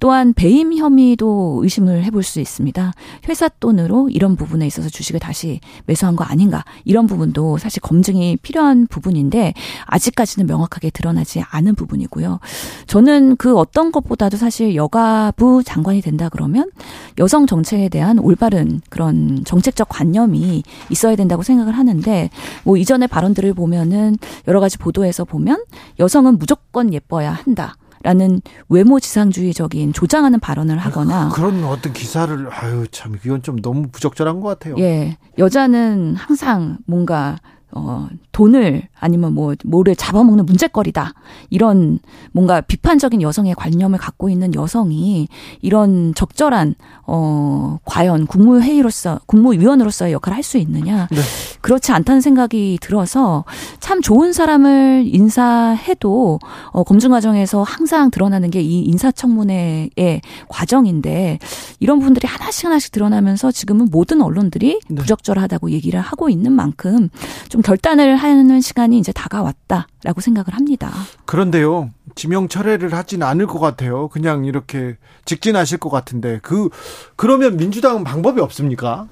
또한 0.00 0.32
배임 0.32 0.72
혐의도 0.72 1.60
의심을 1.62 2.04
해볼 2.04 2.22
수 2.22 2.40
있습니다. 2.40 2.92
회사 3.28 3.48
돈으로 3.48 4.08
이런 4.08 4.34
부분에 4.34 4.66
있어서 4.66 4.88
주식을 4.88 5.20
다시 5.20 5.60
매수한 5.84 6.16
거 6.16 6.24
아닌가 6.24 6.64
이런 6.86 7.06
부분도 7.06 7.58
사실 7.58 7.82
검증이 7.82 8.38
필요한 8.38 8.86
부분인데 8.86 9.52
아직까지는 9.84 10.46
명확하게 10.46 10.88
드러나지 10.88 11.42
않은 11.50 11.74
부분이고요. 11.74 12.40
저는 12.86 13.36
그 13.36 13.58
어떤 13.58 13.92
것보다도 13.92 14.38
사실 14.38 14.74
여가부 14.74 15.62
장관이 15.64 16.00
된다 16.00 16.30
그러면 16.30 16.70
여성 17.18 17.46
정책에 17.46 17.90
대한 17.90 18.18
올바른 18.18 18.80
그런 18.88 19.33
정책적 19.44 19.88
관념이 19.88 20.62
있어야 20.90 21.16
된다고 21.16 21.42
생각을 21.42 21.76
하는데 21.76 22.30
뭐 22.62 22.76
이전의 22.76 23.08
발언들을 23.08 23.54
보면은 23.54 24.16
여러 24.46 24.60
가지 24.60 24.78
보도에서 24.78 25.24
보면 25.24 25.64
여성은 25.98 26.38
무조건 26.38 26.92
예뻐야 26.92 27.32
한다. 27.32 27.76
라는 28.04 28.42
외모 28.68 29.00
지상주의적인 29.00 29.94
조장하는 29.94 30.38
발언을 30.38 30.76
하거나 30.76 31.30
그런 31.30 31.64
어떤 31.64 31.94
기사를 31.94 32.48
아유 32.50 32.86
참 32.90 33.16
이건 33.24 33.40
좀 33.42 33.62
너무 33.62 33.88
부적절한 33.88 34.40
것 34.40 34.48
같아요. 34.48 34.74
예, 34.78 35.16
여자는 35.38 36.14
항상 36.14 36.76
뭔가 36.86 37.38
어, 37.76 38.08
돈을 38.32 38.88
아니면 38.98 39.34
뭐 39.34 39.54
뭐를 39.64 39.94
잡아먹는 39.96 40.46
문제거리다. 40.46 41.14
이런 41.50 41.98
뭔가 42.32 42.60
비판적인 42.60 43.22
여성의 43.22 43.54
관념을 43.54 43.98
갖고 43.98 44.28
있는 44.28 44.54
여성이 44.54 45.28
이런 45.60 46.14
적절한 46.14 46.74
어 47.06 47.78
과연 47.84 48.26
국무회의로서 48.26 49.20
국무위원으로서의 49.26 50.12
역할을 50.14 50.36
할 50.36 50.44
수 50.44 50.58
있느냐? 50.58 51.08
네. 51.10 51.20
그렇지 51.62 51.92
않다는 51.92 52.20
생각이 52.20 52.78
들어서 52.82 53.44
참 53.80 54.02
좋은 54.02 54.32
사람을 54.34 55.04
인사해도 55.06 56.38
어 56.72 56.82
검증 56.84 57.10
과정에서 57.10 57.62
항상 57.62 58.10
드러나는 58.10 58.50
게 58.50 58.60
이 58.64 58.80
인사청문회의 58.82 60.20
과정인데 60.48 61.38
이런 61.80 61.98
부분들이 61.98 62.26
하나씩 62.26 62.64
하나씩 62.66 62.92
드러나면서 62.92 63.52
지금은 63.52 63.88
모든 63.90 64.22
언론들이 64.22 64.80
네. 64.88 64.94
부적절하다고 64.96 65.70
얘기를 65.70 66.00
하고 66.00 66.28
있는 66.28 66.52
만큼 66.52 67.08
좀 67.48 67.62
결단을 67.64 68.16
하는 68.16 68.60
시간이 68.60 68.98
이제 68.98 69.10
다가왔다라고 69.12 70.20
생각을 70.20 70.54
합니다. 70.54 70.92
그런데요. 71.24 71.90
지명 72.14 72.48
철회를 72.48 72.92
하진 72.94 73.22
않을 73.22 73.46
것 73.46 73.58
같아요. 73.58 74.08
그냥 74.08 74.44
이렇게 74.44 74.96
직진하실 75.24 75.78
것 75.78 75.90
같은데 75.90 76.38
그 76.42 76.68
그러면 77.16 77.56
민주당은 77.56 78.04
방법이 78.04 78.40
없습니까? 78.40 79.08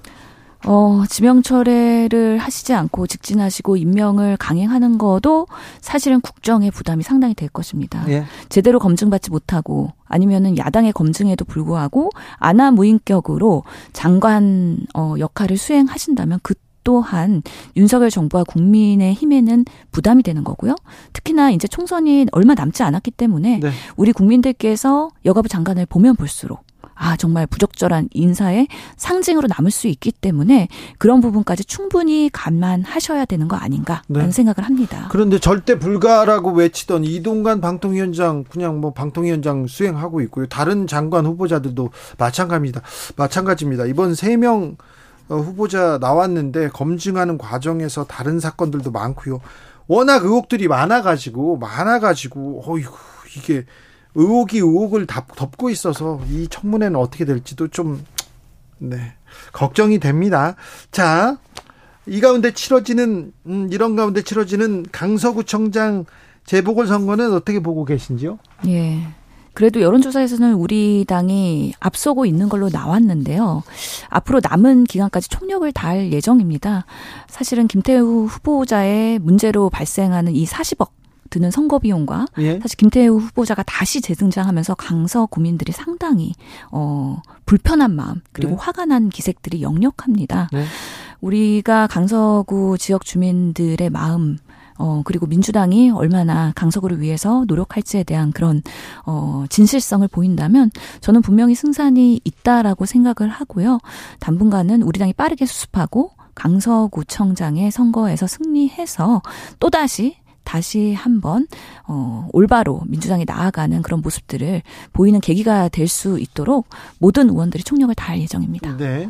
어, 0.64 1.02
지명 1.08 1.42
철회를 1.42 2.38
하시지 2.38 2.72
않고 2.72 3.08
직진하시고 3.08 3.76
임명을 3.78 4.36
강행하는 4.36 4.96
것도 4.96 5.48
사실은 5.80 6.20
국정의 6.20 6.70
부담이 6.70 7.02
상당히 7.02 7.34
될 7.34 7.48
것입니다. 7.48 8.04
예. 8.08 8.24
제대로 8.48 8.78
검증받지 8.78 9.30
못하고 9.30 9.92
아니면은 10.06 10.56
야당의 10.56 10.92
검증에도 10.92 11.44
불구하고 11.44 12.10
아나 12.36 12.70
무인격으로 12.70 13.64
장관 13.92 14.78
어 14.94 15.14
역할을 15.18 15.56
수행하신다면 15.56 16.38
그 16.42 16.54
또한 16.84 17.42
윤석열 17.76 18.10
정부와 18.10 18.44
국민의 18.44 19.14
힘에는 19.14 19.64
부담이 19.90 20.22
되는 20.22 20.44
거고요. 20.44 20.74
특히나 21.12 21.50
이제 21.50 21.68
총선이 21.68 22.26
얼마 22.32 22.54
남지 22.54 22.82
않았기 22.82 23.12
때문에 23.12 23.60
네. 23.60 23.70
우리 23.96 24.12
국민들께서 24.12 25.10
여가부 25.24 25.48
장관을 25.48 25.86
보면 25.86 26.16
볼수록 26.16 26.64
아, 26.94 27.16
정말 27.16 27.48
부적절한 27.48 28.10
인사의 28.12 28.68
상징으로 28.96 29.48
남을 29.48 29.72
수 29.72 29.88
있기 29.88 30.12
때문에 30.12 30.68
그런 30.98 31.20
부분까지 31.20 31.64
충분히 31.64 32.30
감안하셔야 32.32 33.24
되는 33.24 33.48
거 33.48 33.56
아닌가 33.56 34.02
라는 34.08 34.28
네. 34.28 34.32
생각을 34.32 34.64
합니다. 34.64 35.08
그런데 35.10 35.40
절대 35.40 35.80
불가라고 35.80 36.52
외치던 36.52 37.04
이동관 37.04 37.60
방통위원장 37.60 38.44
그냥 38.44 38.80
뭐 38.80 38.92
방통위원장 38.92 39.66
수행하고 39.66 40.20
있고요. 40.22 40.46
다른 40.46 40.86
장관 40.86 41.26
후보자들도 41.26 41.90
마찬가지입니다. 42.18 42.82
마찬가지입니다. 43.16 43.86
이번 43.86 44.14
세명 44.14 44.76
어, 44.78 44.84
후보자 45.36 45.98
나왔는데 46.00 46.68
검증하는 46.70 47.38
과정에서 47.38 48.04
다른 48.04 48.40
사건들도 48.40 48.90
많고요. 48.90 49.40
워낙 49.86 50.24
의혹들이 50.24 50.68
많아가지고 50.68 51.58
많아가지고 51.58 52.62
어이구 52.66 52.94
이게 53.36 53.64
의혹이 54.14 54.58
의혹을 54.58 55.06
덮고 55.06 55.70
있어서 55.70 56.20
이 56.28 56.46
청문회는 56.48 56.96
어떻게 56.96 57.24
될지도 57.24 57.68
좀 57.68 58.04
네, 58.78 59.14
걱정이 59.52 59.98
됩니다. 59.98 60.56
자, 60.90 61.38
이 62.06 62.20
가운데 62.20 62.52
치러지는 62.52 63.32
음, 63.46 63.68
이런 63.72 63.96
가운데 63.96 64.22
치러지는 64.22 64.86
강서구청장 64.92 66.04
재보궐 66.44 66.86
선거는 66.86 67.32
어떻게 67.32 67.60
보고 67.60 67.84
계신지요? 67.84 68.38
예. 68.66 69.06
그래도 69.54 69.80
여론조사에서는 69.80 70.54
우리 70.54 71.04
당이 71.06 71.74
앞서고 71.80 72.26
있는 72.26 72.48
걸로 72.48 72.68
나왔는데요. 72.70 73.62
앞으로 74.08 74.40
남은 74.42 74.84
기간까지 74.84 75.28
총력을 75.28 75.70
다할 75.72 76.12
예정입니다. 76.12 76.84
사실은 77.28 77.68
김태우 77.68 78.26
후보자의 78.26 79.18
문제로 79.18 79.68
발생하는 79.70 80.34
이 80.34 80.44
40억 80.46 80.90
드는 81.32 81.50
선거 81.50 81.78
비용과 81.78 82.26
예? 82.38 82.60
사실 82.60 82.76
김태우 82.76 83.16
후보자가 83.16 83.62
다시 83.62 84.02
재등장하면서 84.02 84.74
강서 84.74 85.24
구민들이 85.26 85.72
상당히 85.72 86.34
어 86.70 87.22
불편한 87.46 87.96
마음 87.96 88.20
그리고 88.32 88.52
네. 88.52 88.56
화가 88.60 88.84
난 88.84 89.08
기색들이 89.08 89.62
역력합니다. 89.62 90.50
네. 90.52 90.64
우리가 91.22 91.86
강서구 91.86 92.76
지역 92.78 93.04
주민들의 93.04 93.88
마음 93.90 94.36
어, 94.78 95.02
그리고 95.04 95.26
민주당이 95.26 95.90
얼마나 95.90 96.52
강서구를 96.54 97.00
위해서 97.00 97.44
노력할지에 97.46 98.04
대한 98.04 98.32
그런, 98.32 98.62
어, 99.06 99.44
진실성을 99.48 100.06
보인다면 100.08 100.70
저는 101.00 101.22
분명히 101.22 101.54
승산이 101.54 102.20
있다라고 102.24 102.86
생각을 102.86 103.30
하고요. 103.30 103.78
당분간은 104.20 104.82
우리 104.82 104.98
당이 104.98 105.12
빠르게 105.14 105.46
수습하고 105.46 106.12
강서구청장의 106.34 107.70
선거에서 107.70 108.26
승리해서 108.26 109.22
또다시 109.60 110.16
다시 110.44 110.92
한번 110.92 111.46
어 111.86 112.28
올바로 112.32 112.82
민주당이 112.86 113.24
나아가는 113.26 113.80
그런 113.82 114.00
모습들을 114.00 114.62
보이는 114.92 115.20
계기가 115.20 115.68
될 115.68 115.86
수 115.86 116.18
있도록 116.18 116.66
모든 116.98 117.28
의원들이 117.28 117.62
총력을 117.62 117.94
다할 117.94 118.20
예정입니다. 118.20 118.76
네. 118.76 119.08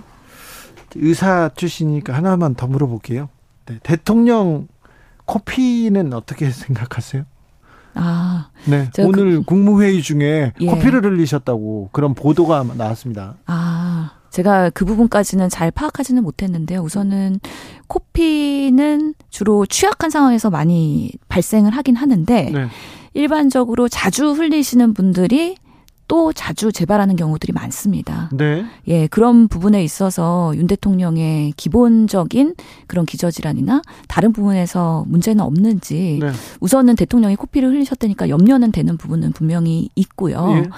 의사 0.96 1.48
출신이니까 1.54 2.12
하나만 2.12 2.54
더 2.54 2.66
물어볼게요. 2.66 3.28
네. 3.66 3.78
대통령 3.82 4.68
커피는 5.26 6.12
어떻게 6.12 6.48
생각하세요? 6.50 7.24
아, 7.94 8.48
네. 8.66 8.88
오늘 9.00 9.40
그, 9.40 9.42
국무회의 9.42 10.02
중에 10.02 10.52
예. 10.60 10.66
커피를 10.66 11.04
흘리셨다고 11.04 11.90
그런 11.92 12.14
보도가 12.14 12.64
나왔습니다. 12.76 13.36
아, 13.46 14.12
제가 14.30 14.70
그 14.70 14.86
부분까지는 14.86 15.50
잘 15.50 15.70
파악하지는 15.70 16.22
못했는데요. 16.22 16.80
우선은 16.80 17.38
코피는 17.88 19.14
주로 19.28 19.66
취약한 19.66 20.08
상황에서 20.08 20.48
많이 20.48 21.12
발생을 21.28 21.72
하긴 21.72 21.96
하는데 21.96 22.50
네. 22.50 22.68
일반적으로 23.12 23.88
자주 23.88 24.32
흘리시는 24.32 24.94
분들이 24.94 25.56
또 26.12 26.30
자주 26.30 26.72
재발하는 26.72 27.16
경우들이 27.16 27.54
많습니다. 27.54 28.28
네. 28.34 28.66
예, 28.86 29.06
그런 29.06 29.48
부분에 29.48 29.82
있어서 29.82 30.52
윤 30.56 30.66
대통령의 30.66 31.52
기본적인 31.56 32.54
그런 32.86 33.06
기저질환이나 33.06 33.80
다른 34.08 34.34
부분에서 34.34 35.06
문제는 35.08 35.42
없는지 35.42 36.18
네. 36.20 36.30
우선은 36.60 36.96
대통령이 36.96 37.36
코피를 37.36 37.70
흘리셨다니까 37.70 38.28
염려는 38.28 38.72
되는 38.72 38.98
부분은 38.98 39.32
분명히 39.32 39.88
있고요. 39.94 40.48
예. 40.58 40.68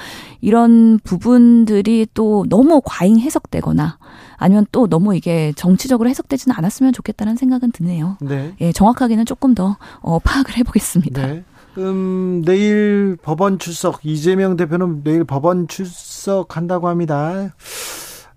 이런 0.40 1.00
부분들이 1.02 2.06
또 2.14 2.46
너무 2.48 2.80
과잉 2.84 3.18
해석되거나 3.18 3.98
아니면 4.36 4.66
또 4.70 4.86
너무 4.86 5.16
이게 5.16 5.52
정치적으로 5.56 6.08
해석되지는 6.10 6.54
않았으면 6.56 6.92
좋겠다는 6.92 7.34
생각은 7.34 7.72
드네요. 7.72 8.18
네. 8.20 8.54
예, 8.60 8.70
정확하게는 8.70 9.26
조금 9.26 9.56
더 9.56 9.78
어, 10.00 10.20
파악을 10.20 10.56
해보겠습니다. 10.58 11.26
네. 11.26 11.44
음, 11.78 12.42
내일 12.44 13.16
법원 13.20 13.58
출석, 13.58 14.04
이재명 14.04 14.56
대표는 14.56 15.02
내일 15.02 15.24
법원 15.24 15.66
출석한다고 15.66 16.88
합니다. 16.88 17.52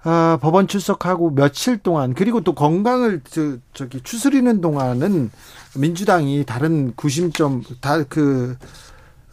아, 0.04 0.40
법원 0.42 0.68
출석하고 0.68 1.32
며칠 1.32 1.78
동안, 1.78 2.14
그리고 2.14 2.42
또 2.42 2.56
건강을, 2.56 3.22
저, 3.30 3.58
저기, 3.74 4.02
추스리는 4.02 4.62
동안은 4.62 5.30
민주당이 5.76 6.46
다른 6.46 6.96
구심점, 6.96 7.64
다 7.82 8.04
그, 8.04 8.58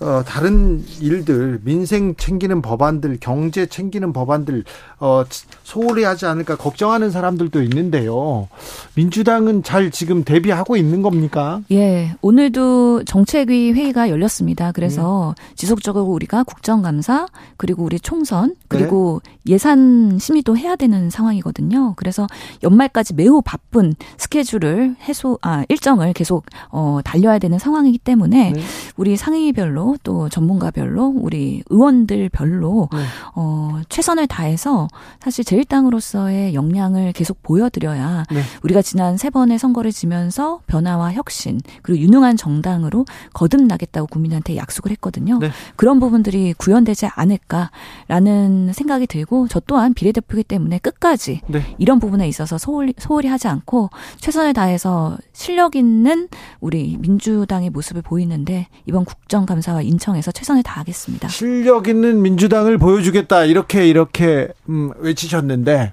어, 0.01 0.23
다른 0.27 0.85
일들, 1.01 1.61
민생 1.65 2.15
챙기는 2.17 2.61
법안들, 2.61 3.19
경제 3.21 3.67
챙기는 3.67 4.13
법안들, 4.13 4.65
어, 5.05 5.23
소홀히 5.65 6.03
하지 6.05 6.25
않을까 6.25 6.57
걱정하는 6.57 7.11
사람들도 7.11 7.63
있는데요. 7.65 8.49
민주당은 8.95 9.63
잘 9.63 9.91
지금 9.91 10.25
대비하고 10.25 10.79
있는 10.79 11.03
겁니까? 11.03 11.61
예. 11.73 12.15
오늘도 12.23 13.05
정책위 13.05 13.73
회의가 13.73 14.09
열렸습니다. 14.09 14.73
그래서 14.73 15.35
네. 15.37 15.55
지속적으로 15.57 16.07
우리가 16.07 16.43
국정감사, 16.45 17.27
그리고 17.59 17.85
우리 17.85 18.01
총선, 18.01 18.55
그리고 18.69 19.21
네. 19.25 19.53
예산 19.53 20.19
심의도 20.19 20.57
해야 20.57 20.75
되는 20.75 21.11
상황이거든요. 21.11 21.93
그래서 21.97 22.27
연말까지 22.63 23.13
매우 23.13 23.43
바쁜 23.43 23.95
스케줄을 24.17 24.97
해소, 25.07 25.39
아, 25.43 25.65
일정을 25.69 26.15
계속, 26.15 26.47
어, 26.71 27.01
달려야 27.05 27.39
되는 27.39 27.59
상황이기 27.59 27.99
때문에 27.99 28.53
네. 28.53 28.63
우리 28.97 29.19
상임위별로 29.19 29.99
또 30.03 30.31
전문가별로 30.31 31.13
우리 31.15 31.63
의원들별로 31.69 32.89
네. 32.91 32.99
어 33.35 33.83
최선을 33.91 34.29
다해서 34.29 34.89
사실 35.21 35.45
제일당으로서의 35.45 36.55
역량을 36.55 37.13
계속 37.13 37.43
보여드려야 37.43 38.25
네. 38.31 38.41
우리가 38.63 38.83
지난 38.83 39.17
세 39.17 39.31
번의 39.31 39.59
선거를 39.59 39.93
지면서 39.93 40.61
변화와 40.67 41.13
혁신 41.13 41.61
그리고 41.83 42.01
유능한 42.01 42.37
정당으로 42.37 43.05
거듭나겠다고 43.33 44.07
국민한테 44.07 44.57
약속을 44.57 44.91
했거든요. 44.93 45.39
네. 45.39 45.51
그런 45.77 46.01
부분들이 46.01 46.55
구현되지 46.55 47.09
않을까라는 47.15 48.73
생각이 48.73 49.07
들고 49.07 49.49
저 49.49 49.61
또한 49.61 49.93
비례대표이기 49.95 50.45
때문에 50.45 50.79
끝까지 50.79 51.41
네. 51.49 51.63
이런 51.79 51.99
부분에 51.99 52.29
있어서 52.29 52.59
소홀히, 52.59 52.95
소홀히 52.99 53.29
하지 53.29 53.49
않고 53.49 53.91
최선을 54.19 54.53
다해서 54.53 55.19
실력 55.33 55.77
있는 55.77 56.29
우리 56.61 56.97
민주당의 57.01 57.71
모습을 57.71 58.03
보이는데 58.03 58.69
이번 58.87 59.05
국정감사 59.05 59.65
감사와 59.65 59.83
인청에서 59.83 60.31
최선을 60.33 60.63
다하겠습니다. 60.63 61.29
실력 61.29 61.89
있는 61.89 62.23
민주당을 62.23 62.79
보여주겠다 62.79 63.45
이렇게 63.45 63.89
이렇게 63.89 64.49
음, 64.69 64.84
외치셨는데 64.99 65.93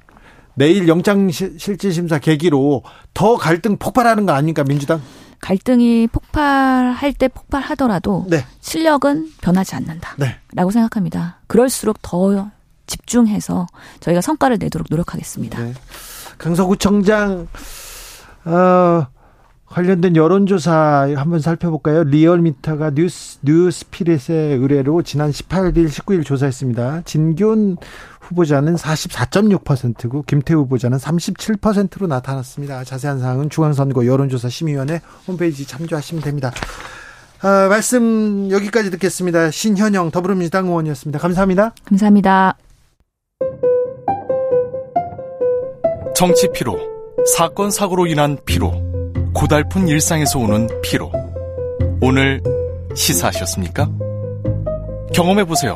내일 0.55 0.87
영장실질심사 0.87 2.19
계기로 2.19 2.83
더 3.13 3.35
갈등 3.37 3.77
폭발하는 3.77 4.25
거 4.25 4.33
아닙니까 4.33 4.63
민주당? 4.63 5.01
갈등이 5.39 6.07
폭발할 6.07 7.13
때 7.13 7.27
폭발하더라도 7.27 8.25
네. 8.29 8.45
실력은 8.59 9.31
변하지 9.41 9.75
않는다라고 9.75 10.17
네. 10.19 10.71
생각합니다. 10.71 11.39
그럴수록 11.47 11.97
더 12.01 12.51
집중해서 12.85 13.67
저희가 14.01 14.21
성과를 14.21 14.57
내도록 14.59 14.87
노력하겠습니다. 14.89 15.63
네. 15.63 15.73
강서구청장 16.37 17.47
어, 18.45 19.07
관련된 19.65 20.15
여론조사 20.15 21.13
한번 21.15 21.39
살펴볼까요? 21.39 22.03
리얼미터가 22.03 22.91
뉴스 22.91 23.39
뉴스피릿의 23.43 24.57
의뢰로 24.57 25.01
지난 25.01 25.31
18일, 25.31 25.87
19일 25.87 26.25
조사했습니다. 26.25 27.03
진균 27.05 27.77
후보자는 28.31 28.75
44.6%고 28.75 30.23
김태우 30.23 30.61
후보자는 30.61 30.97
37%로 30.97 32.07
나타났습니다. 32.07 32.83
자세한 32.83 33.19
사항은 33.19 33.49
중앙선거 33.49 34.05
여론조사 34.05 34.49
심의위원회 34.49 35.01
홈페이지 35.27 35.65
참조하시면 35.65 36.23
됩니다. 36.23 36.51
아, 37.41 37.67
말씀 37.69 38.49
여기까지 38.51 38.91
듣겠습니다. 38.91 39.51
신현영 39.51 40.11
더불어민주당 40.11 40.67
의원이었습니다. 40.67 41.19
감사합니다. 41.19 41.73
감사합니다. 41.85 42.57
정치 46.15 46.47
피로, 46.53 46.77
사건 47.35 47.71
사고로 47.71 48.05
인한 48.05 48.37
피로, 48.45 48.71
고달픈 49.33 49.87
일상에서 49.87 50.37
오는 50.37 50.67
피로. 50.83 51.11
오늘 51.99 52.41
시사하셨습니까? 52.95 53.89
경험해 55.13 55.45
보세요. 55.45 55.75